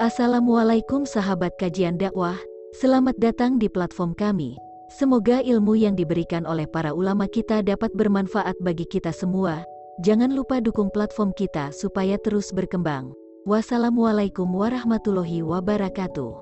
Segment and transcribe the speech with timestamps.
[0.00, 2.40] Assalamualaikum sahabat kajian dakwah,
[2.80, 4.56] selamat datang di platform kami.
[4.88, 9.60] Semoga ilmu yang diberikan oleh para ulama kita dapat bermanfaat bagi kita semua.
[10.00, 13.12] Jangan lupa dukung platform kita supaya terus berkembang.
[13.44, 16.32] Wassalamualaikum warahmatullahi wabarakatuh.